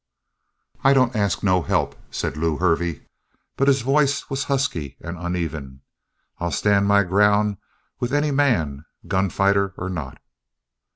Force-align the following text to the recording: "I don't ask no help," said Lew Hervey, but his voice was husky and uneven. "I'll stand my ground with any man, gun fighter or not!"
"I 0.83 0.95
don't 0.95 1.15
ask 1.15 1.43
no 1.43 1.61
help," 1.61 1.93
said 2.09 2.35
Lew 2.35 2.57
Hervey, 2.57 3.01
but 3.55 3.67
his 3.67 3.83
voice 3.83 4.31
was 4.31 4.45
husky 4.45 4.97
and 4.99 5.15
uneven. 5.15 5.81
"I'll 6.39 6.49
stand 6.49 6.87
my 6.87 7.03
ground 7.03 7.57
with 7.99 8.11
any 8.11 8.31
man, 8.31 8.85
gun 9.05 9.29
fighter 9.29 9.75
or 9.77 9.89
not!" 9.89 10.17